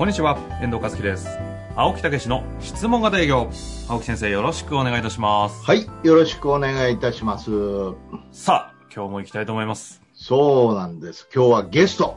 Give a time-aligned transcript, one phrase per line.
[0.00, 1.28] こんにちは、遠藤和樹です。
[1.76, 3.50] 青木武の質問型営業。
[3.86, 5.62] 青木先生、よろしくお願いいたします。
[5.62, 7.50] はい、よろしくお願いいたします。
[8.32, 10.00] さあ、今日も行きたいと思います。
[10.14, 11.28] そうなんです。
[11.34, 12.16] 今日はゲスト。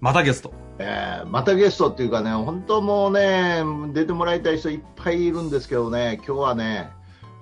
[0.00, 0.54] またゲスト。
[0.78, 6.92] えーまたゲストっていうかね、本当もうね、出てもらいたい人いっぱいいるんですけどね、今日はね、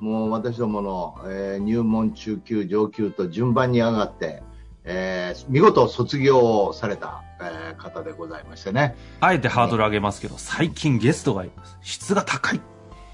[0.00, 4.42] もう私どもの、えー入門、中級、上級と順番に上がって、
[4.84, 8.97] えー見事卒業をされた、えー方でございましてね。
[9.20, 11.78] あえてハードル上げますけど、最近ゲストがいます。
[11.83, 12.61] 質が高い。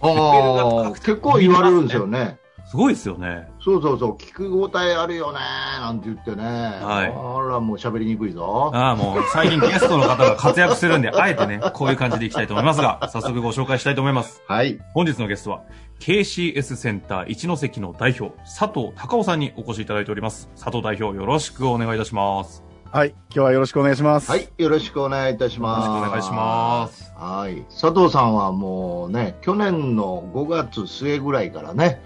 [0.01, 2.39] あー結構言われるんですよね。
[2.67, 3.49] すごいですよね。
[3.61, 5.39] そうそうそう、聞く応えあるよね
[5.79, 6.45] なんて言ってね。
[6.45, 8.73] はいあら、もう喋りにくいぞ。
[8.75, 14.43] ああ、もう最近ゲストの方が活躍するんで、あえてね、こういう感じでいきたいと思いますが、 早速ご紹介したいと思います。
[14.49, 14.81] はい。
[14.95, 15.61] 本日のゲストは、
[16.01, 20.49] KCS センター一関の代表、佐藤隆夫さんにお越しいただいております。
[20.57, 22.65] 佐藤代表、よろしくお願いいたします。
[22.91, 23.11] はい。
[23.11, 24.31] 今日はよろしくお願いします。
[24.31, 25.83] はい、よろしくお願いいたしよろます。
[25.83, 27.13] しくお願いします。
[27.17, 32.03] はい、佐藤さんはもうね、去年の5月末ぐらいからね、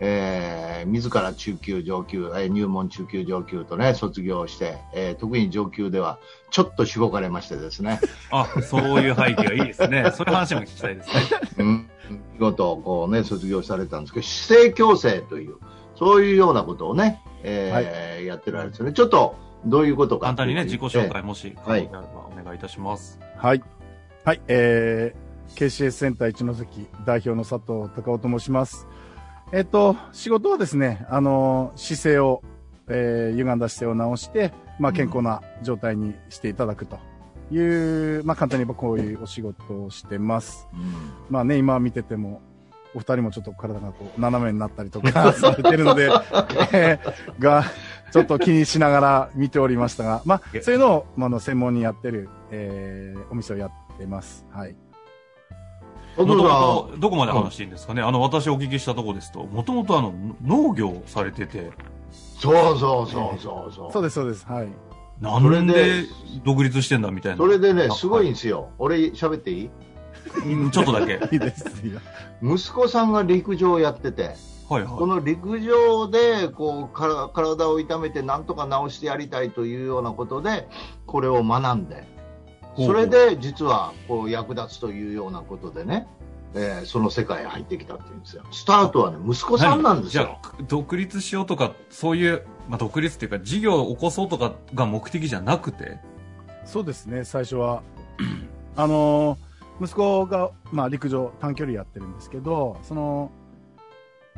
[0.00, 6.18] えー、自ら中級、上級、えー入門中級、上級とね、卒業して、えー特に上級では
[6.50, 8.00] ちょっとしごかれましてですね、
[8.32, 10.10] あ、そういう背景がいいですね。
[10.16, 11.14] そういう話も聞きたいですね。
[11.58, 11.90] うん、
[12.32, 15.56] 見事こうね、卒業されたんですけど、姿勢矯正という、
[15.96, 18.92] そういうようなことをね、えーやってられるんですよね。
[18.92, 19.34] ちょっと、
[19.66, 23.18] どういうことか簡単にね、自己紹介もし、はいお願いいたします。
[23.36, 23.62] はい。
[24.24, 24.40] はい。
[24.48, 28.86] えー、KCS センター一関代表の佐藤隆夫と申します。
[29.52, 32.42] えっ、と、仕事はですね、あのー姿勢を、
[32.88, 36.98] えー、歪んだ姿勢を直して、まあ、健康な状態にしていただくと
[37.50, 37.58] い
[38.18, 40.68] う、まあ、簡単に言えばこういうお仕事をしてます。
[40.72, 40.94] うん
[41.28, 42.42] まあね、今見てても、
[42.94, 46.10] お二人もちょっと体がこう斜めになったりとか されてるので、
[46.72, 47.64] えーが、
[48.12, 54.46] ちょっと気にしながら見ておりましたが、まあ、そういうのを、まあ、あの専門にやってる、えーお店をやってます。
[54.52, 54.76] はい。
[56.16, 60.12] もと佐藤さんもと、どこまで話していいんですかね、あの、私お聞きしたところですと、もともとあの、
[60.44, 61.70] 農業をされてて、
[62.12, 63.92] そうそうそうそうそう。
[63.92, 64.46] そうです、そうです。
[64.46, 64.68] はい。
[65.20, 65.72] なんそれで
[66.02, 66.04] で
[66.44, 67.36] 独立してんだみたいな？
[67.38, 68.70] それでね、あすごいんですよ。
[68.78, 69.70] 俺喋っていい？
[70.46, 71.18] うんちょっとだけ。
[71.18, 71.86] は いいいです。
[71.86, 72.00] いいよ
[72.42, 74.34] 息子さんが陸上をやってて、
[74.70, 74.84] はい。
[74.84, 80.66] この陸上でこうから体を痛めてなんとか治してやりたいというようなことで、
[81.06, 82.04] これを学んで、
[82.76, 86.06] それで実はこう役立つというようなことでね、
[86.54, 88.44] えーその世界へ入ってきたっていうんですよ。
[88.52, 90.36] スタートはね、息子さんなんですじゃ
[90.66, 95.98] 独立しようとか、そういう、まあ、独立っていうか、事業を起こそうとかが目的じゃなくて、
[96.64, 97.82] そうですね、最初は。
[98.76, 99.50] あのー
[99.80, 103.30] 息子が、まあ、陸上短距離やってるんですけど、その、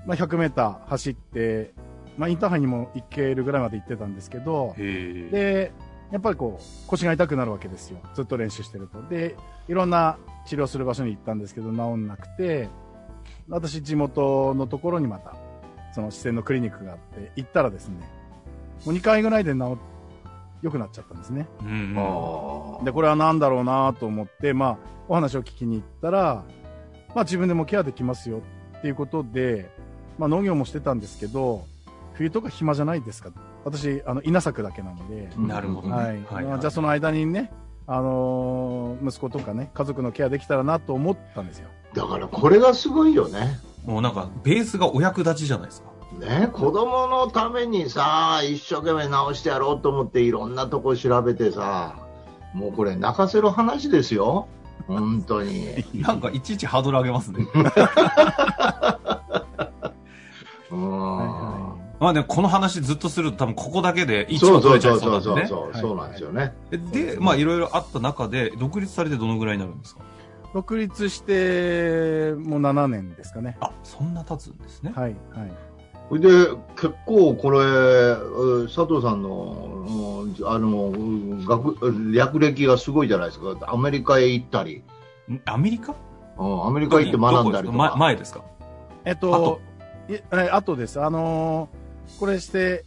[0.06, 1.74] まあ、100メーター走って、
[2.16, 4.74] まあ、インターハイにも行けるぐらいまで行ってたんですけど。
[4.78, 5.72] で、
[6.12, 7.98] やっぱりこう、腰が痛くなるわけですよ。
[8.14, 9.02] ずっと練習してると。
[9.08, 9.34] で、
[9.66, 12.68] いろんな治療する場所に行ったんですけど、治んなくて、
[13.48, 15.34] 私、地元のところにまた、
[15.94, 17.96] その視線のクリニックがあって、行ったらですね、
[18.84, 19.78] もう2回ぐらいで治っ、
[20.60, 21.48] 良くなっちゃったんですね。
[21.60, 24.78] うんで、これは何だろうなと思って、まあ、
[25.08, 26.44] お話を聞きに行ったら、
[27.14, 28.42] まあ自分でもケアできますよ
[28.78, 29.70] っていうことで、
[30.18, 31.64] まあ農業もしてたんですけど、
[32.14, 33.30] 冬とか暇じゃないですか。
[33.64, 35.94] 私、あの、稲作だけなので、なるほどね。
[35.94, 36.06] はい。
[36.06, 37.52] はいまあじゃあその間にね、
[37.86, 41.68] あのー息子とかね、家族のケアできたらなと思ったんですよ。
[41.94, 43.58] だからこれがすごいよね。
[43.84, 45.92] もうなんか、ベースがお役立ちじゃないですか。
[46.18, 51.96] ね、子供のためにさ、一生懸命直してやろうと思っていろんなとこ調べてさ、
[52.54, 54.46] もうこれ泣かせる話ですよ。
[54.86, 55.84] 本当に。
[55.94, 57.46] なんか、いちいちハードル上げますね。
[62.02, 65.46] まあね、この話ずっとすると多分ここだけで1そうそう話取れちゃそそういうそうなんでね。
[65.48, 66.54] そうそう、そうなんですよね。
[66.70, 70.02] で、まあいろいろあった中で、独立されてどのぐらいになるんですか？
[70.52, 73.56] 独立して、もう7年ですかね。
[73.60, 74.92] あ、そんな経つんですね。
[74.96, 75.52] はい、はい。
[76.08, 76.28] それで、
[76.74, 79.54] 結構これ、うん佐藤さんの、
[79.88, 81.76] うんあの、うん学、
[82.12, 83.56] 略歴がすごいじゃないですか。
[83.68, 84.82] アメリカへ行ったり、
[85.30, 85.40] ん？
[85.46, 85.94] アメリカ？
[86.38, 87.94] うんアメリカ行って学んだりとか。
[87.96, 88.42] 前ですか？
[89.04, 89.60] えっと、
[90.10, 91.00] いえ、あとです。
[91.00, 91.81] あのー
[92.18, 92.84] これして、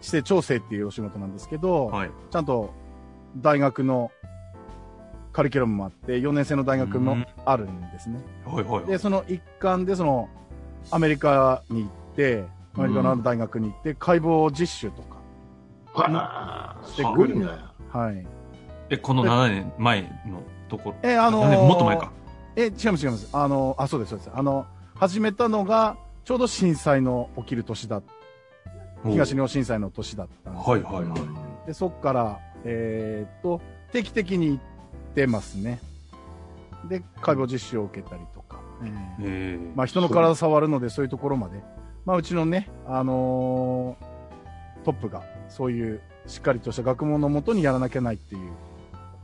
[0.00, 2.10] して調整っていうお仕事なんですけど、はい。
[2.30, 2.70] ちゃんと
[3.36, 4.10] 大学の
[5.32, 8.20] カリキュラムもあって、4年生の大学もあるんですね。
[8.44, 8.86] はいはいはい。
[8.86, 10.28] で、その一環で、その、
[10.90, 12.44] アメリカに行って、
[12.76, 15.18] アメリカのある大学に行って、解剖実習とか、
[15.94, 17.46] はあ、すごいね。
[17.90, 18.26] はい。
[18.90, 20.90] え、この7年前のとこ？
[20.90, 20.96] ろ。
[21.02, 22.12] え、あの7年もっと前か。
[22.56, 23.28] え、違います違います。
[23.32, 24.30] あの、あ、そうですそうです。
[24.32, 28.02] あの、始めたのが、ちょうど震災の起きる年だ、
[29.04, 30.68] 東日本震災の年だったんです。
[30.68, 31.16] はいはいは
[31.64, 31.66] い。
[31.66, 33.60] で、そっから、えーっと、
[33.92, 34.58] 定期的に行っ
[35.14, 35.80] てますね。
[36.88, 38.60] で、解剖実習を受けたりとか。
[38.82, 41.62] えーええまあ、人の体触るので、そういうところまで。
[42.04, 48.52] まあ、うちのね、あのートップが、そういう、しっかりとした学問のもとにやらなきゃないっていう、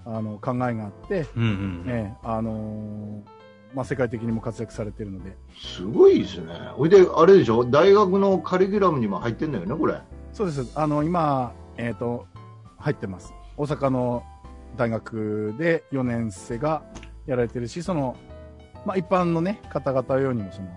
[0.05, 1.85] あの、考えがあって、うんうん。
[1.87, 3.34] ええあのー
[3.75, 6.55] まあ、世界的にも活躍されてるので、すごいですね。
[6.75, 7.65] ほいで、あれでしょ？
[7.65, 10.01] 大学のカリキュラムにも入ってんだよね、これ。
[10.33, 10.67] そうです。
[10.75, 12.27] あの、今、えっ、と、
[12.79, 13.33] 入ってます。
[13.57, 14.23] 大阪の
[14.77, 16.83] 大学で4年生が
[17.27, 18.17] やられてるし、その、
[18.87, 20.69] まあ、一般のね、方々用にも、その、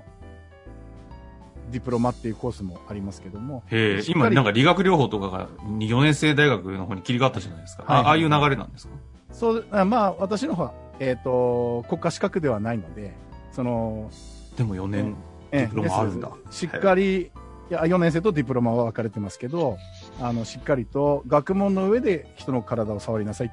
[1.71, 7.83] ディプロマっていうコースもありますけども、へ今なんか理学療法とかが4年生大学の方に切り替わったじゃないですか。
[7.83, 8.93] はいあああいう流れなんですか？
[9.33, 13.13] そう、あまあ、私の方は、えっ、と、国家資格ではないので、
[13.51, 14.09] その、
[14.55, 15.15] でも4年。
[15.51, 15.61] ええ。
[15.61, 16.31] ディプロマあるんだ。
[16.51, 17.29] しっかり、い
[17.69, 19.77] や、4年生とディプロマは分かれてますけど、
[20.21, 23.51] あの、しっかりと学問の上で人の体を触りなさい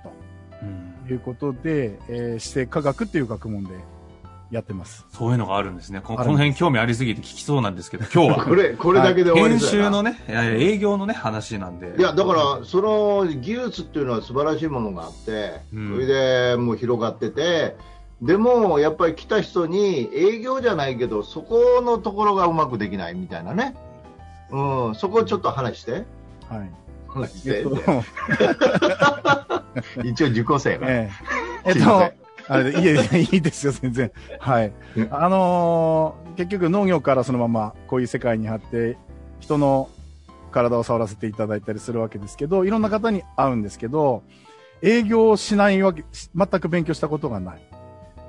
[0.62, 1.06] うん。
[1.06, 3.70] ということで、えー、姿勢科学っていう学問で
[4.54, 5.04] やってます。
[5.10, 6.00] そういうのがあるんですね。
[6.00, 8.44] ここあるんですの辺興味ありすぎて聞きそうなんですけど、今日は。
[8.46, 11.96] これ、これだけで終わり編そうやな集のね、え営業のね、話なんで。
[11.98, 17.76] いや、だから、その技術っていうのは素晴らしいものがあって、うんそれでもう広がってて、
[18.22, 23.74] でも、やっぱり来た人に営業じゃないけど、そこのところがうまくできないみたいなね。
[24.50, 25.92] うん、そこをちょっと話して。
[25.92, 26.04] はい。
[27.08, 27.76] 話してえっと、
[30.04, 30.86] 一応受講生が。
[30.90, 31.10] え
[31.64, 34.10] ええっと、あれで、いえいえ、いいですよ、全然。
[34.38, 35.08] はいうん。
[35.10, 38.96] あのー結局農業からそのままこういう世界にあって、
[39.38, 39.88] 人の
[40.50, 44.24] 体を触らせていただいたりするわけですけど、いろんな方に会うんですけど、
[44.82, 47.62] 営業をしないわけ、し全く勉強したことがない。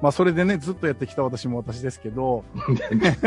[0.02, 2.44] まあ、それでね、ずっとやってきた私も私ですけど、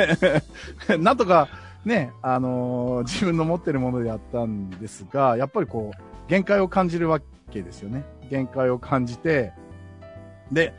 [1.01, 1.49] なんとか、
[1.85, 7.21] ね、あのー自分の持ってるものでやったんですが、やっぱりこう、限界を感じるわ
[7.51, 8.05] けですよね。
[8.31, 9.53] 限界を感じて、
[10.53, 10.75] で、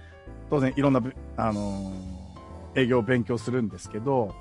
[0.49, 2.19] 当然いろんなぶ、あのー
[2.75, 4.33] 営業を勉強するんですけど、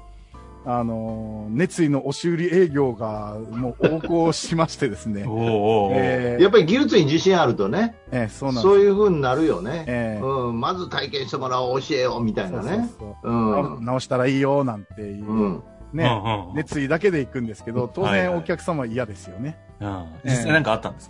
[0.66, 5.22] あのー熱意の押し売り営業がもう横行しましてですね
[5.92, 8.62] えーやっぱり技術に自信あるとね、えーそうなんです。
[8.62, 9.84] そういう風になるよね。
[9.86, 12.68] えーうん、まず体験してもらおう、教えようみたいなね。
[12.68, 13.32] そうそうそう
[13.76, 13.84] うん。
[13.84, 15.62] 直したらいいよなんていう、うん。
[15.94, 19.56] ね、うんうん熱意だけで行くんですけど、当はいはい然お客様は嫌ですよね。
[19.80, 21.08] うん実際なんかあったんです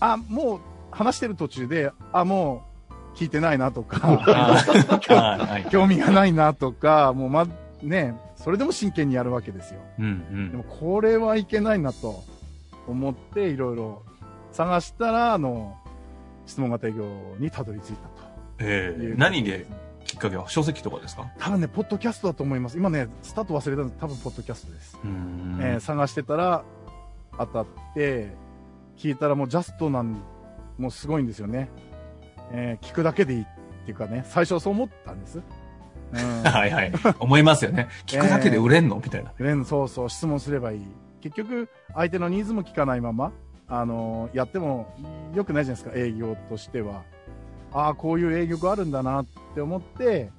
[0.00, 0.14] か？
[0.14, 0.60] あ、もう
[0.90, 2.71] 話してる途中で、あ、もう
[3.14, 4.00] 聞いてないなとか、
[5.70, 7.46] 興味がないなとか、もうま、
[7.82, 9.80] ね、それでも真剣にやるわけですよ。
[9.98, 12.22] うんでもこれはいけないなと
[12.86, 14.02] 思っていろいろ
[14.52, 15.76] 探したら、あの、
[16.46, 17.04] 質問型営業
[17.38, 17.98] にたどり着いた
[18.58, 19.14] えという。
[19.16, 19.66] ー何で
[20.04, 21.26] きっかけは書籍とかですか？
[21.38, 22.76] 多分ね、ポッドキャストだと思います。
[22.76, 24.98] 今ね、スタート忘れたんです多分ポッドキャストです。
[25.04, 26.64] えー探してたら
[27.38, 28.34] 当たって、
[28.96, 30.16] 聞いたらもうジャストなん、
[30.78, 31.68] もうすごいんですよね。
[32.52, 33.46] えー聞くだけでいいっ
[33.84, 35.40] ていうかね、最初はそう思ったんです。
[36.12, 36.42] うん。
[36.44, 36.92] はいはい。
[37.18, 37.88] 思いますよね。
[38.06, 38.96] 聞くだけで売れんの？
[38.96, 39.32] みたいな。
[39.38, 40.86] レンそうそう、質問すればいい。
[41.20, 43.32] 結局、相手のニーズも聞かないまま、
[43.68, 44.92] あのやっても
[45.34, 47.02] 良くないじゃないですか、営業としては。
[47.72, 50.30] ああ、こういう営業があるんだなって思って、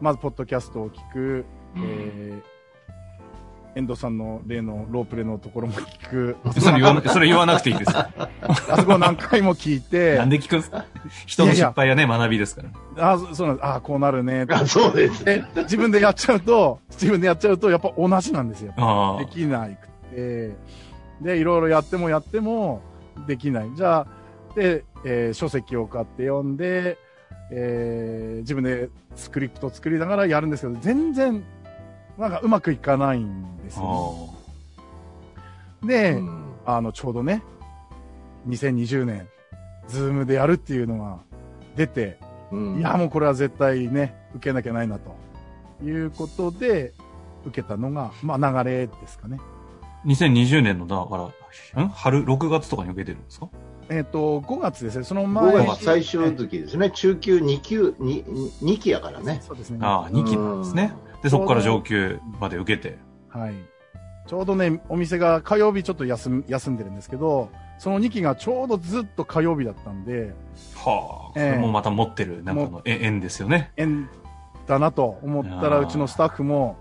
[0.00, 1.44] まず、ポッドキャストを聞く、
[1.76, 2.42] えー、
[3.76, 7.98] 遠藤さんの例のロープレのところも聞く、 それ言わな、それ言わなくていいですよ。
[8.68, 10.84] あそこを何回も聞いて、なんで聞くんですか？
[11.26, 12.62] 人の失敗はね、学びですか
[12.96, 13.12] ら。
[13.12, 13.66] あーそそうなんです。
[13.66, 14.46] ああ、こうなるね。
[14.50, 15.24] あそうです。
[15.24, 18.72] で、自分でやっちゃうと、自分でやっちゃうと、やっぱ同じなんですよ。
[18.76, 20.56] あできないくて、
[21.20, 22.80] で、いろいろやってもやっても
[23.26, 23.70] できない。
[23.76, 24.06] じゃあ、
[24.56, 26.98] で、えー書籍を買って読んで、
[27.52, 31.42] えー自分でスクリプト作りながらやるんですけど、全然、
[32.20, 33.82] なんかうまくいかないんですあ。
[33.82, 34.28] よ、
[35.82, 36.12] ね。
[36.12, 37.42] で、うんあの、ちょうどね、
[38.46, 39.26] 2020年、
[39.88, 41.18] Zoom でやるっていうのが
[41.76, 42.18] 出て、
[42.52, 45.16] うんいや、もうこれは絶対ね、受けなきゃないな、と
[45.82, 46.92] いうことで、
[47.46, 49.40] 受けたのが、まあ流れですかね。
[50.04, 51.32] 2020年の、だか
[51.76, 51.88] ら、ん？
[51.88, 53.48] 春、6月とかに受けてるんですか？
[53.88, 56.90] えっ、と、5月ですね、その前5月最終時ですね。
[56.90, 58.24] 中級2級、2,
[58.62, 59.40] 2期やからね。
[59.42, 59.78] そうですね。
[59.80, 60.92] ああ、2期なんですね。
[61.22, 62.98] で、そこから上級まで受けて。
[63.28, 63.54] はい。
[64.26, 70.34] ちょうどね、お店が火曜日ちょっと休ん休んでるんですけど、その2期がちょうどずっと火曜日だったんで、
[70.76, 73.72] はあ、ええそれもまた持ってる、なんかのえ縁ですよね。
[73.76, 74.08] 縁
[74.66, 76.76] だなと思ったら、うちのスタッフも、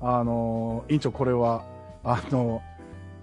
[0.00, 1.64] あの、委員長これは、
[2.04, 2.62] あの、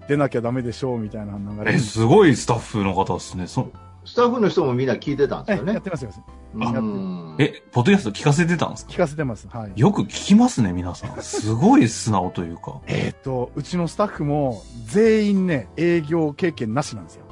[0.08, 3.46] 出なきゃダメでしょうみたいな流れえ、にすごいスタッフの方ですね。
[3.46, 3.70] そ
[4.04, 5.82] スタッフの人もみんな聞いてたんですよねえやっ。
[5.82, 6.10] てますよ。
[6.54, 8.92] うんえ、ポッドキャスト聞かせてたんですか？
[8.92, 9.48] 聞かせてます。
[9.48, 9.72] はい。
[9.80, 11.22] よく聞きますね、皆さん。
[11.22, 12.80] すごい素直というか。
[12.88, 17.24] えっ、と、うちのスタッフも全員ね、営業経験なしなんですよ。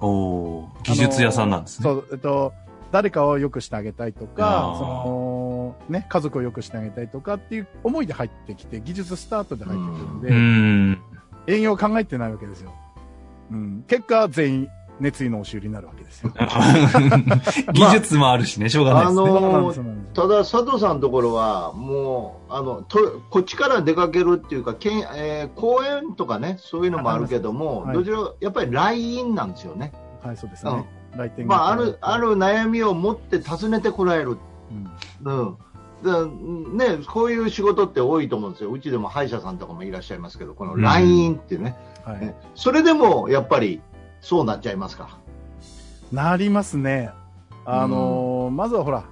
[0.00, 1.82] おー技術屋さんなんですね。
[1.84, 2.52] そう、えっと、
[2.92, 10.34] 誰かを良くしてあげたいとあか、ーその、ね、家族を良くしてあげたいとかっていう思いで入ってきて、技術スタートで入ってくるんで、うー
[10.92, 11.00] ん。
[11.48, 12.72] 営業考えてないわけですよ。
[13.50, 13.84] うん。
[13.88, 14.68] 結果、全員、
[15.00, 16.32] 熱意の押し売りになるわけですよ。
[17.72, 19.22] 技術もあるしね、しょうがないですね。
[19.22, 22.98] あのそうなんですそうなんですただ、佐藤さんのところは、もう、あの、と、
[23.30, 29.92] こっちから出かけるっていうか、けんえー公園とかね、そういうのもあるけども、はいどちらか、やっぱり来院なんですよね。
[30.22, 30.86] はい、そうですね。
[31.16, 34.38] 来店まあ、ある、がある悩みを持って訪ねてこられる。
[35.24, 35.56] うんうん。
[36.02, 38.70] でね、こういう仕事って多いと思うんですよ。
[38.70, 41.76] うちでも歯医者さんとかもいらっしゃいますけど、この来院っていうね。
[42.04, 42.36] はいね。
[42.54, 43.80] それでも、やっぱり、
[44.20, 45.18] そうなっちゃいますか。
[46.12, 47.10] なりますね。
[47.64, 49.04] あのーまずはほら、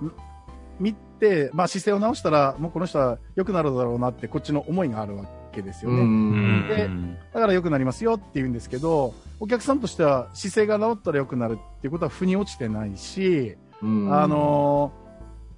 [0.81, 6.01] 見て、まあ姿勢を直したら、もうこの人は良くなるだろうなって、こっちの思いがあるわけですよね。
[6.01, 6.89] うんで
[7.35, 15.07] だから良くなりますよって言うんですけど、お客さんとしては姿勢が治ったら良くなるっていうことは腑に落ちてないし、うんあのー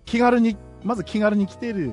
[0.09, 1.93] 気軽に、まず気軽に来てる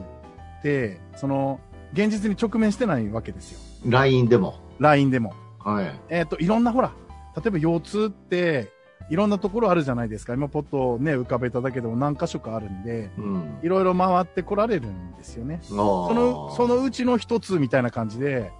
[0.59, 1.59] って、その、
[1.91, 3.59] 現実に直面してないわけですよ。
[3.85, 4.55] LINE でも。
[4.79, 5.33] LINE でも。
[5.59, 5.99] はい。
[6.07, 6.93] えっ、と、いろんなほら、
[7.35, 8.71] 例えば腰痛って、
[9.09, 10.33] いろんなところあるじゃないですか。
[10.33, 13.59] 今ポットをね、浮かべただけでも何箇所かあるんで、うん。
[13.61, 15.59] いろいろ回ってこられるんですよね。
[15.61, 18.51] そその、そのうちの一つみたいな感じで、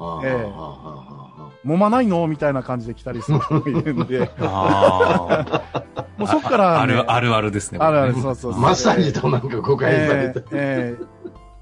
[0.00, 2.26] あええあ揉まないの？
[2.28, 5.62] みたいな感じで来たりする人もいるんで、あ
[6.16, 6.56] もうそっかあ。
[6.56, 7.78] ら、ね、ある、あるあるですね。
[7.80, 8.60] あるある、こそうそうそう。
[8.60, 11.06] マッサージとなんか誤解されてえー、えー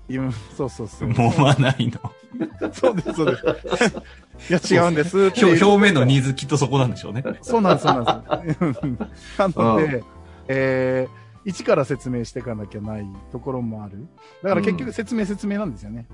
[0.09, 1.09] 今そうそうそう。
[1.09, 2.13] 揉まないの。
[2.73, 4.71] そうです、そうです。
[4.71, 5.47] いや、違うんですっていう。
[5.49, 7.25] 表表面のニーズきっとそこなんでしょうね。
[7.43, 9.39] そうなんです、そうなんです。
[9.39, 10.05] なので、
[10.49, 14.07] えー、一から説明していかなきゃないところもある。
[14.43, 16.07] だから結局説明説明なんですよね。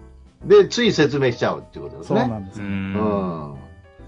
[0.45, 2.21] で、つい説明しちゃうっていうことですね。
[2.21, 2.64] そうなんですう。。
[2.64, 3.55] うんん。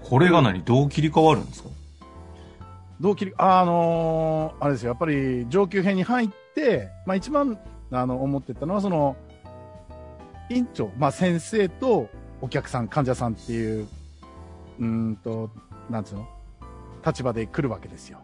[0.03, 1.69] これが何どう切り替わるんですか？
[3.01, 7.57] どう切り、あのーあれですよ、やっぱり上級編に入って、まあ一番、
[7.91, 9.17] あの、思ってたのは、その、
[10.49, 12.09] 院長、まあ先生と
[12.41, 13.87] お客さん、患者さんっていう、
[14.79, 15.49] うーんと、
[15.89, 16.27] なんつうの？
[17.05, 18.19] 立場で来るわけですよ。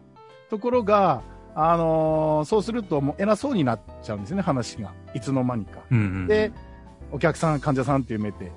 [0.50, 1.22] ところが、
[1.54, 4.92] あのーそうするともう偉そうになっちゃうんですね、話が。
[5.14, 5.80] いつの間にか。
[5.90, 6.26] うんうん。
[6.26, 6.52] で、
[7.10, 8.50] お客さん、患者さんっていう目で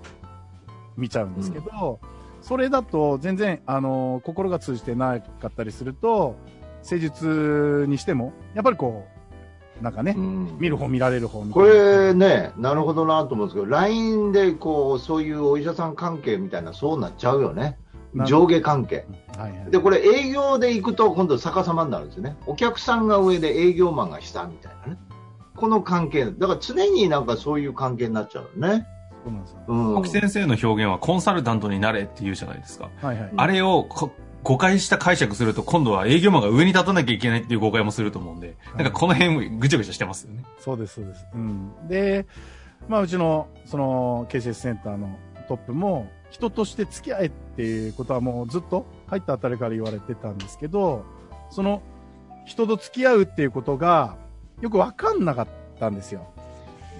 [0.97, 1.99] 見ちゃうんですけど、
[2.41, 6.35] それだと全然、あの、心が通じてなかったりすると、
[6.83, 9.14] 施術にしても、やっぱりこう、
[9.81, 11.63] なんかね、うん見る方見られる方こ。
[11.63, 17.77] れね、なるほどなと思うんですけど、LINE でこう、そういうお医者さん関係みたいな、そうなっちゃうよね。
[18.13, 19.05] な上下関係。
[19.37, 19.71] はいはい。
[19.71, 22.37] で、これ営業で行くと今度逆さまになるんですよね。
[22.47, 24.99] お客さんが上で営業マンが下みたいなね。
[25.55, 26.25] この関係。
[26.25, 28.87] だから常になんかそういう関係になっちゃうよね。
[29.25, 29.57] そうなんですよ。
[29.67, 29.97] うん。
[29.97, 32.89] 奥先生の表現はコンサルタントになれって言うじゃないですか。
[33.01, 33.31] はいはい。
[33.35, 34.11] あれをこ
[34.45, 40.45] 誤解した解釈すると今度は営業マンが上に立たなきゃいけないっていう誤解もすると思うんで、なんかこの辺ぐちゃぐちゃしてますよね。
[40.59, 41.25] そうです、そうです。
[41.33, 41.71] うん。
[41.87, 42.27] で、
[42.87, 51.05] まあ、うちの、その、KCS センターのトップも、人として付き合えっていうことはもうずっと入ったあたりから言われてたんですけど、
[51.49, 51.81] その、
[52.45, 54.15] 人と付き合うっていうことが、
[54.61, 55.47] よくわかんなかっ
[55.79, 56.27] たんですよ。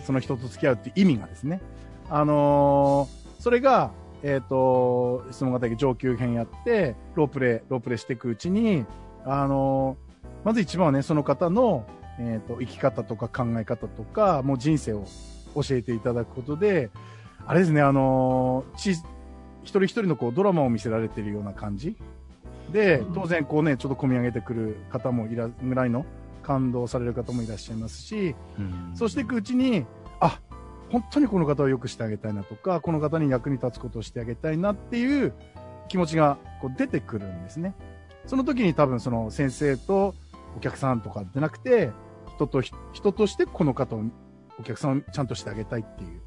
[0.04, 1.62] その人と付き合うっていう意味がですね。
[2.10, 3.92] あのーそれが、
[4.24, 8.86] えっ、と、質問型上級編やって、ロープレイ、ロープレイしていくうちに、
[9.26, 10.06] あのー
[10.44, 11.88] まず一番はね、その方の、
[12.20, 15.06] えっ、と、生き方とか考え方とか、もう人生を
[15.56, 16.92] 教えていただくことで、
[17.48, 21.98] あれですね、あのーち、一人一人のこうドラマを見せられているような感じ。
[22.72, 26.06] でうん、当然こうね、ちょっと込み上げてくる方もいら、ぐらいの
[26.44, 28.36] 感動される方もいらっしゃいますし、
[28.94, 29.86] そうしていくうちに、
[30.20, 30.40] あ、
[30.92, 35.34] 本当にこの方を良くしてあげたいなとか、この方に役に立つことをしてあげたいなっていう
[35.88, 37.76] 気持ちがこう出てくるんですね。
[38.26, 40.16] その時に多分その先生と
[40.58, 41.92] お客さんとかじゃなくて、
[42.36, 44.04] 人とひ、人としてこの方を、
[44.60, 46.20] お客さんをちゃんとしてあげたいっていう、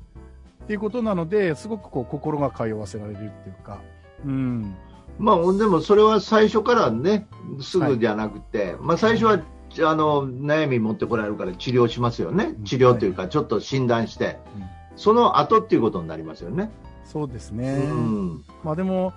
[0.65, 3.81] っていうことなので、すごくこう心が通わせられるっていうか、
[4.25, 4.77] うん。
[5.19, 7.27] まあ、でもそれは最初からね、
[7.61, 9.41] すぐじゃなくて、まあ最初は、
[9.85, 12.61] あの、悩み持ってこられるから治療しますよねう。
[12.61, 14.65] ん治療というか、ちょっと診断して、うん
[14.99, 16.71] その後っていうことになりますよね。
[17.05, 17.77] そうですうね。
[17.77, 18.43] ん。
[18.65, 19.13] まあでも、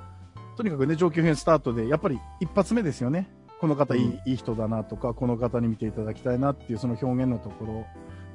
[0.56, 3.28] とにかくね、上級編スタートで、やっぱり一発目ですよね。
[3.60, 7.86] この方いい,、うんいい人だなとか、この方に見ていただきたいなっていうその表現のところ、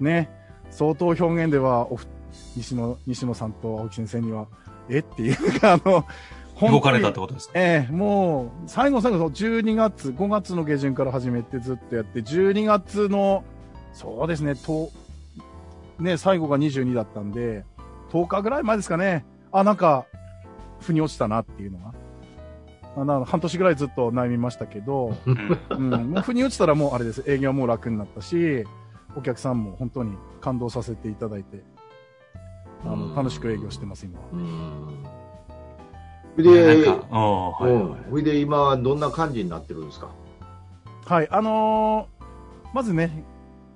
[0.01, 0.29] ね、
[0.71, 1.87] 相当表現では
[2.57, 4.49] 西野、西野さんと青木先生には、
[4.89, 4.99] え？
[4.99, 6.05] っていうか、 あの、
[6.61, 7.53] 動かれたってことですか？
[7.57, 13.45] ええもう、最後の最後の12月、5月の下旬から始めてずっとやって、12月の、
[13.93, 14.91] そうですね、と、
[15.99, 17.65] ね、最後が22だったんで、
[18.11, 20.07] 10日ぐらい前ですかね、あ、なんか、
[20.81, 21.95] 腑に落ちたなっていうのが。
[22.99, 25.31] あな半年ぐらいずっと悩みましたけど、う
[25.75, 25.93] ん。
[25.93, 28.65] うん、もう腑に落ちたらもうあれです、営業はもう楽になったし、
[29.15, 31.63] お客さんも本当に感動させていただいて、
[32.87, 33.11] あうん。
[33.11, 34.27] の、楽しく営業してます、今は。
[36.43, 38.23] で、んか、うんはいはい。
[38.25, 40.09] で今はどんな感じになってるんですか？
[41.07, 42.27] はい、あのー
[42.75, 43.25] まずね、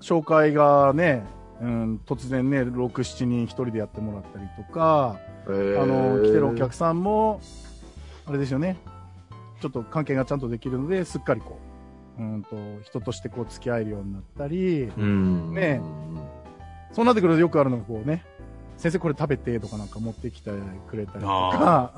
[0.00, 1.24] 紹介がね、
[1.62, 7.40] うん、突然ね、6、7人一人でやってもらったりとか、あのあのー来てるお客さんも、
[8.26, 8.76] あれですよね、
[9.60, 11.58] ちょっと関係がちゃんとできるので、すっかりこ
[12.18, 15.54] う、うんと、人としてこう付き合えるようになったり、うん。
[15.54, 15.80] ね。
[16.92, 18.24] そうなってくるとよくあるのがこうね、
[18.80, 20.50] 先生これ食べてとかなんか持ってきて
[20.88, 21.92] くれたりとか、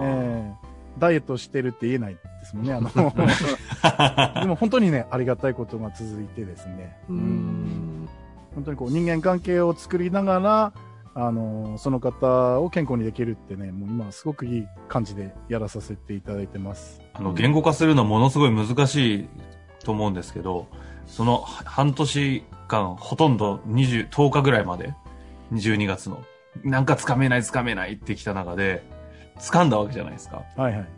[0.00, 0.06] うん。
[0.06, 2.90] ええダイエットしてるって言えないですもんね、あの、
[4.42, 7.14] でも本当にね、ありがたいことが続いてですね、う。
[7.14, 8.08] ん。
[8.54, 10.72] 本当にこう人間関係を作りながら、
[11.14, 17.00] あの、その方を健康にできるってね、もう今すごくいい感じでやらさせていただいてます。
[17.14, 19.28] あの、言語化するのものすごい難しい
[19.84, 20.66] と思うんですけど、
[21.06, 24.94] そのは半年間、ほとんど20、10日ぐらいまで、
[25.52, 26.24] 12月の、
[26.64, 28.82] なんかつかめないつかめないってきた中で、
[29.38, 30.42] 掴んだわけじゃないですか。
[30.56, 30.88] はいはい。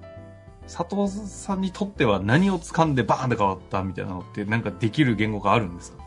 [0.67, 6.03] 佐藤さんにとっては何を掴んでバーンって変わったみたいなのって、なんかできる言語があるんですか？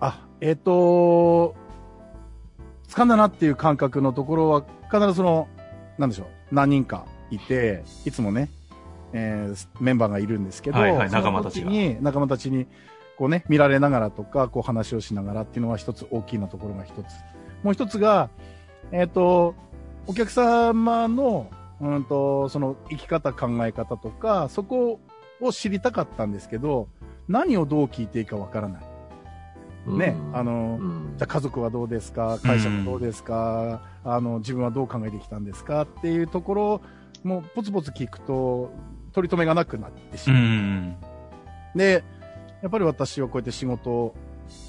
[0.00, 1.56] あ、えっ、と、
[2.88, 5.48] 掴んだなっていう感覚のところは、必ずその、
[5.98, 8.50] なんでしょう、何人かいて、いつもね、
[9.12, 12.66] えーメンバーがいるんですけど、はいはいその仲間たちに、仲間たちに、
[13.16, 17.06] こうね、見られながらとか、こう話をしながらっていうのは一つ大きなところが一つ。
[17.62, 18.30] もう一つが、
[18.92, 19.54] えっ、と、
[20.06, 25.00] お客様の、うんと、その生き方、考え方とか、そこ
[25.40, 26.88] を知りたかったんですけど、
[27.28, 28.82] 何をどう聞いていいかわからない。
[29.86, 32.38] ね、あの、うんじゃあ家族はどうですか？
[32.42, 35.82] 会社はどうですか、あの、自分はどう考えてきたんですか？
[35.82, 36.80] っていうところを、
[37.24, 38.70] もうポツポツ聞くと、
[39.12, 40.42] 取り留めがなくなってしうまう。
[40.42, 40.96] ん。
[41.74, 42.04] で、
[42.62, 44.14] やっぱり私はこうやって仕事を、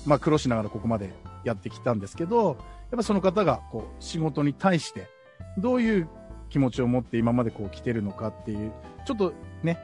[0.05, 2.57] まあ苦労しながらここまでやってきたんですけど、
[2.91, 5.07] やっぱその方がこう仕事に対して、
[5.57, 6.09] どういう
[6.49, 8.71] 気持ちを持って今までこう来てるのかっていう、
[9.05, 9.77] ちょっとね、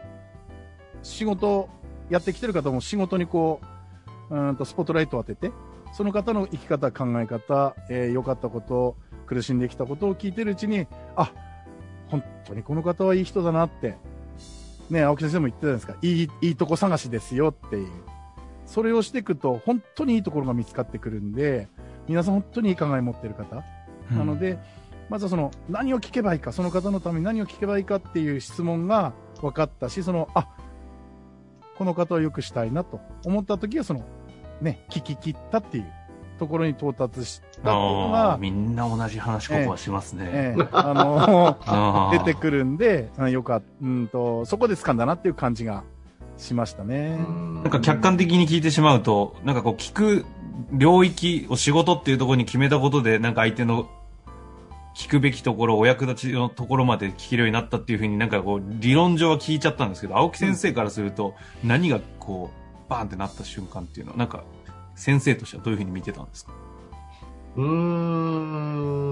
[1.03, 1.69] 仕事
[2.09, 3.61] やってきてる方も仕事にこ
[4.29, 5.51] う、うんとスポットライトを当てて、
[5.93, 8.95] その方の生き方、考え方、えー良かったこと、
[9.27, 11.31] 苦しんできたことを聞いてるうちに、あ、
[12.09, 13.97] 本当にこの方はいい人だなって、
[14.89, 15.95] ね、青木先生も言ってたじゃないですか。
[16.01, 17.87] いい、いいとこ探しですよっていう。
[18.65, 21.67] それをしていくと、本当にいいところが見つかってくるんで、
[22.07, 23.63] 皆さん本当にいい考え持ってる方？
[24.11, 24.59] なので、
[25.09, 30.47] まずはその、何を聞けばいいか、その方のために何を聞けばいいかっていう質問が分かったし、その、あ、
[31.77, 34.03] この方を良くしたいなと思った時は、その、
[34.61, 35.85] ね、聞き切ったっていう
[36.39, 40.25] ところに到達したっていうのが、みんな同じ話ここはしますね。
[40.27, 45.83] ええあの 出てくるんで、うんよかった、うんと、そこで掴んだなっていう感じが
[46.37, 47.17] しましたね。
[47.17, 50.25] なんか客観的に聞いてしまうと、なんかこう聞く
[50.71, 53.89] 領域を仕事っていうところに決めたことで、なんか相手の
[54.95, 62.51] 聞くべきところ、お役立ちのところまで聞けるようになったっていうふうになんかこう理論上は聞いちゃったんですけど、青木先生からすると何がこ
[62.87, 64.43] うバーンってなった瞬間っていうのは、なんか
[64.95, 66.53] 先生としてはどういうふうに見てたんですか？
[67.55, 69.05] うーん、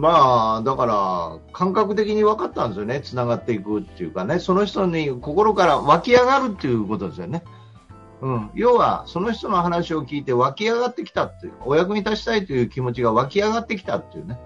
[0.00, 7.42] まあ、だから、感覚的に分かったんですよね、つながっていくっていうかね、その人に心から湧き上がるっていうことですよね。
[8.22, 14.38] うん、要は、その人の話を聞いて湧き上がってきたっていう、お役に立ちたいという気持ちが湧き上がってきたっていうね、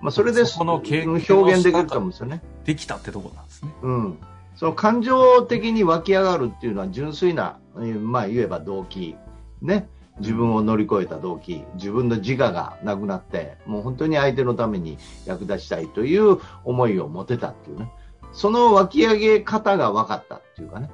[0.00, 2.42] まあ、それでそこの表現できると思うんですよね。
[2.64, 3.72] できたってところなんですね。
[3.82, 4.18] うん、
[4.56, 9.16] その感情的に湧き上がるっていうのは純粋な、えーまあ、言えば動機、
[9.62, 9.88] ね、
[10.20, 17.90] 自分を乗り越えた動機、自分の自我がなくなって、もう本当に相手のために役立ちたいという思いを持てたっていうね、
[18.32, 20.90] その湧き上げ方が分かったっていうかね、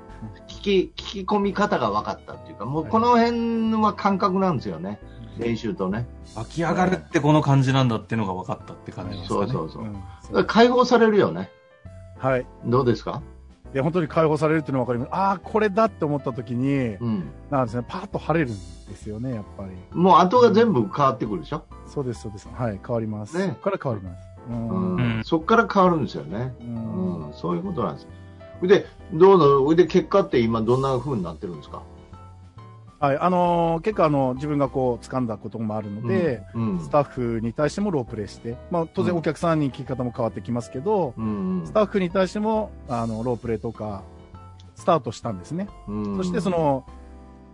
[0.48, 4.98] 聞き聞き込み方が分かったっていうか、もうこの辺は感覚なんですよね、
[5.38, 6.06] 練習とね。
[6.37, 9.52] 湧き上がるってこの感じなんだっていうのが分かったって感じなんですかね。
[9.52, 9.82] そうそう
[10.30, 10.42] そうう。
[10.42, 11.50] ん解放されるよね。
[12.18, 12.46] はい。
[12.64, 13.22] どうですか？
[13.72, 15.18] で、本当に解放されるっていうのは分かります。
[15.18, 17.30] ああ、これだって思った時に、うん。
[17.50, 19.70] なんですね、パーッと晴れるんですよね、やっぱり。
[19.92, 21.64] もう後が全部変わってくるでしょ？
[21.87, 22.48] そうです、そうです。
[22.52, 23.37] はい、変わります。
[23.38, 24.28] ねそこから変わります。
[24.50, 26.52] うんうんうんそこから変わるんですよね。
[26.61, 28.09] ううんん、そういうことなんです。
[28.62, 31.83] で、どうの、で、結果って今どんな風になってるんですか？
[33.00, 44.02] はい、あのー結構あの、自分がこう、掴んだこともあるので、うん、スタッフに対してもロープレイして、まあ、当然うんお客さんに聞き方も変わってきますけど、うん、スタッフに対しても、あの、ロープレイとか、
[44.76, 45.68] スタートしたんですね。
[45.88, 46.85] うんそしてそ、の、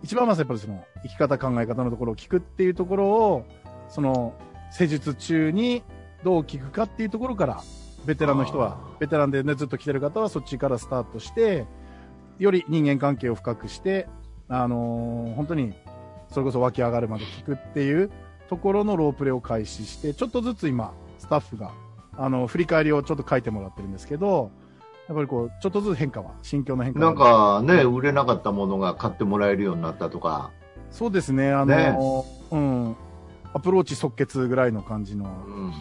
[0.03, 3.45] 一番まずやっぱりその、生き方考え方のところを聞くっていうところを、
[3.89, 4.33] その、
[4.71, 5.83] 施術中に
[6.23, 7.61] どう聞くかっていうところから、
[8.05, 11.65] ベテランの人は、ベテランでね、ずっと来てる方はそっちからスタートして、
[12.37, 14.07] より人間関係を深くして、
[14.47, 15.73] あのー本当に、
[16.29, 18.11] それこそ湧き上がるまで聞くっていう
[18.49, 21.71] ところのロープレを開始して、ちょっとずつ今、スタッフが、
[22.17, 24.51] あの、振り返りをちょっと書いてもらってるんですけど、
[25.09, 27.05] やっぱりこう、ちょっとずつ変化は、心境の変化は。
[27.07, 30.51] なんかね、売れなかったものが買ってもらえるようになったとか、
[30.91, 31.97] そうですね、あの、ね。
[32.51, 32.95] うん、
[33.51, 35.25] アプローチ即決ぐらいの感じの、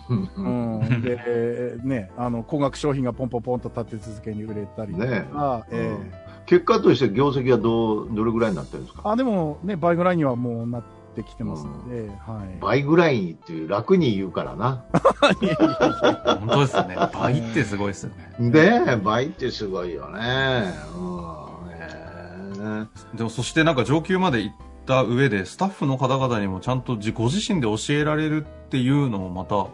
[0.09, 0.81] うん。
[0.81, 5.27] うん、で、ね、あの、高額商品がポンポンポンと立て続けに売れたりとか、ね。
[5.71, 6.07] えうん。
[6.07, 9.03] え結果として業績はどう、どれぐらいになってるんですか？
[9.05, 10.83] あ、でもね、倍ぐらいにはもうなっ
[11.14, 12.59] てきてますので、はい。
[12.61, 14.85] 倍ぐらいっていう楽に言うからな。
[16.40, 16.97] 本当ですよね。
[17.12, 18.51] 倍ってすごいですよね。
[18.51, 20.73] で、倍ってすごいよね。
[20.97, 21.38] うん
[21.71, 29.66] へえでもそしてなんか上級まで行った上で、スタッフの方々にもちゃんと自ご自身で教えられるっていうのもまた、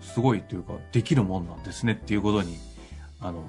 [0.00, 2.56] すごいというか、できるもんなんですねっていうことに、
[3.20, 3.44] あの、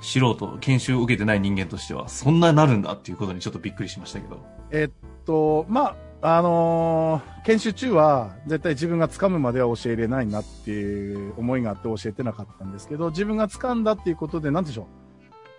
[0.00, 4.44] 素人、研修を受けてない人間としては、そんななるんだっていうことにちょっとびっくりしましたけど。
[4.70, 14.88] えっと、まあ、あのー研修中は絶対自分が掴むまでは教えれないなっていう思いがあって教えてなかったんですけど、自分が掴んだっていうことで、なんでしょ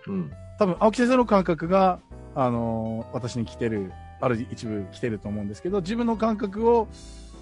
[0.08, 0.10] う。
[0.12, 0.32] うん。
[0.58, 2.00] 多分、青木先生の感覚が、
[2.34, 6.88] あのー私に来てる、ある一部来てると思うんですけど、自分の感覚を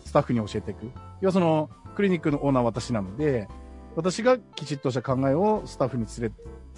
[0.04, 0.90] スタッフに教えていく。
[1.22, 3.48] 要はその、クリニックのオーナーは私なので、
[3.96, 6.32] 私がきちっとした考えをスタッフに連れ、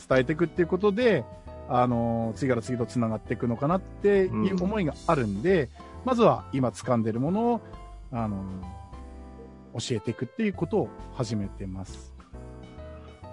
[0.09, 1.25] 伝えていくっていうことで、
[1.69, 5.71] あのー次から次と繋がっていくのかなっていう思いがあるんで、
[6.07, 7.61] まずは今掴んでるものを、
[8.12, 8.37] あの
[9.75, 12.14] 教えていくっていうことを始めてます。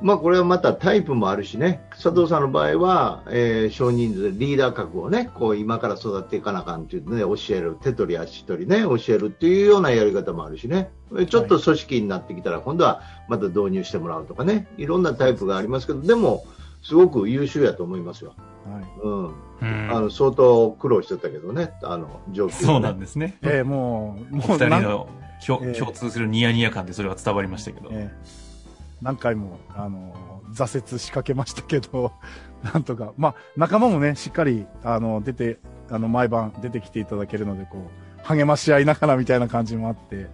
[0.01, 10.89] まあこれはまたタイプもあるしね、佐藤さんの場合は、えー少人数でリーダー格をね、こう今から育っていかなあかんっていうね、教える、手取り足取りね、教えるっていうようなやり方もあるしね、
[11.29, 16.43] ちょっと組織になってきたら今度はまた導入してもらうとかね、いろんなタイプがありますけど、でも、
[16.83, 18.35] すごく優秀やと思いますよ。
[18.65, 18.83] はい。
[19.01, 19.25] うん。
[19.27, 22.61] うんあの、相当苦労してたけどね、あの、上級、ね。
[22.61, 23.37] そうなんですね。
[23.43, 25.07] えーもう、もおう二人の
[25.45, 27.89] 共えー共通するニヤニヤ感でそれは伝わりましたけど。
[27.91, 28.43] ええ
[29.03, 32.13] 何回も、あの、挫折しかけましたけど、
[32.73, 35.59] なんとか、まあ、仲間もね、しっかり、あの、出て、
[35.91, 37.89] あの、毎晩出てきていただけるので、こ
[38.23, 40.27] う、励まし合いながらみたいな感じもあって、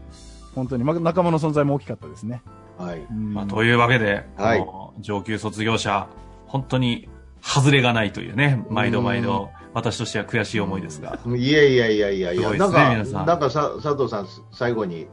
[0.54, 2.44] 本当に、ま、仲間の存在も大きかったですね。
[2.78, 3.00] はい。
[3.10, 6.08] うんまあ、というわけで、はいこの上級卒業者、
[6.50, 7.08] 本当に
[7.42, 11.18] 外れがないというね、毎度毎度、私としては悔しい思いですが。
[11.26, 15.08] いやいやいやいやいや、いですねなんか、皆さんなんかさ佐藤さん、最後に、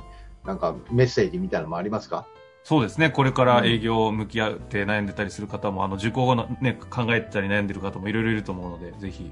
[0.45, 2.27] なんかメッセージみたいなのもありますか？
[2.65, 9.31] そうですね、これから営業向き合って悩んでたりする方も、あの、受講後のね、考えてたり悩んでる方もいろいろいると思うので、ぜひ。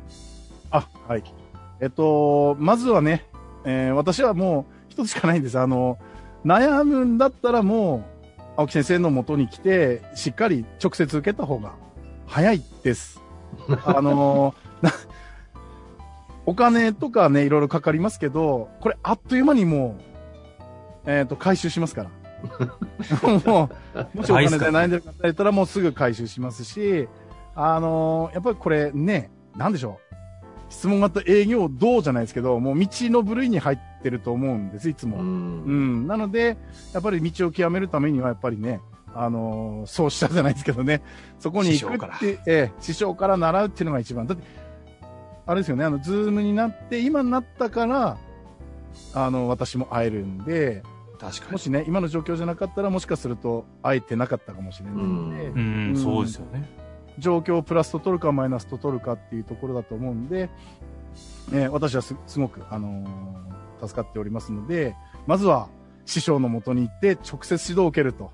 [0.70, 1.24] あ、はい。
[1.80, 3.26] えっと、まずはね、
[3.64, 5.58] えー私はもう一つしかないんです。
[5.58, 5.98] あの、
[6.44, 11.72] 悩むんだったらもう、青木先生の元に来て、しっかり直接受けた方が
[12.26, 13.20] 早いです。
[13.84, 14.92] あの、な
[16.46, 19.96] お金とかね、いろいろかかりますけど、これあっという間にも
[21.06, 22.10] う、えっ、と、回収しますから。
[23.46, 23.70] も
[24.14, 27.08] う、もしお金で悩んでる方いたらもうすぐ回収しますし、
[27.56, 30.14] あのやっぱりこれね、なんでしょう。
[30.70, 35.18] 質問型営業どうじゃないですけど、もう道の部類に入ってると思うんです、いつも。
[35.18, 36.06] ううん。
[36.06, 36.56] なので、
[36.92, 38.80] やっぱり道を極めるためには、やっぱりね、
[39.14, 41.03] あのーそうしたじゃないですけどね、
[41.38, 44.27] そこに行くって、ええ師匠から習うっていうのが一番。
[44.27, 44.44] だって、
[45.46, 48.16] あれですよね、あの、ズームになって、今になったから、
[49.14, 50.83] あの、私も会えるんで、
[51.20, 51.53] 確かに。
[51.53, 55.96] もしね、今の状況じゃなかったら、もしかすると会えてなかったかもしれないんで、うん、うん。
[55.96, 56.68] そうですよね。
[57.18, 60.50] 状況をプラスと取るかマイナスと取るかっていうところだと思うんで、
[61.53, 63.55] えー私はすすごく、あのー
[63.87, 64.96] 助かっておりますので、
[65.27, 65.68] まずは
[66.07, 68.31] 師匠のもとに行って直接指導を受けると、、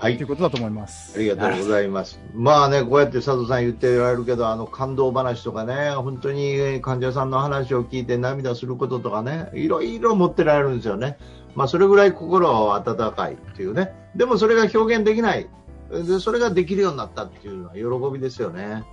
[0.00, 1.16] はいいうことだと思います。
[1.16, 2.20] ありがとうございます。
[2.32, 11.18] まあね、こうやって佐藤さん言ってられるけど、あの感動話とかね、本当に患者さんの話を聞いて涙することとかね、いろいろ持ってられるんですよね。
[11.56, 13.92] まあそれぐらい心温かいっていうね。
[14.14, 15.48] でもそれが表現できない。
[15.90, 18.84] で、それができるようになったっていうのは喜びですよね。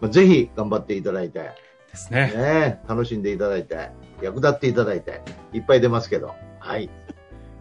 [0.00, 1.50] まあ、ぜひ頑張っていただいて、
[1.90, 2.32] ですね。
[2.34, 3.90] ね、楽しんでいただいて、
[4.22, 6.34] 役立っていただいて、いっぱい出ますけど。
[6.58, 6.88] はい。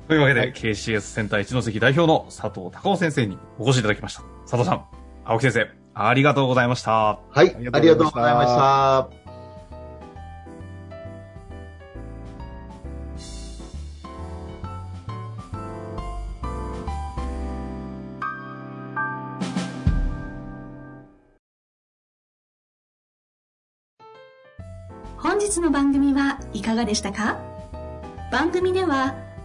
[0.09, 4.23] というわけで、はい KCS センター一関代表の佐藤隆夫先生にお越しいただきました。
[4.41, 4.85] 佐藤さん、
[5.23, 7.19] 青木先生、ありがとうございました。
[7.29, 9.07] はい、ありがととうございました。
[25.17, 27.37] 本日の番組はいかがでしたか？
[28.31, 29.28] 番組では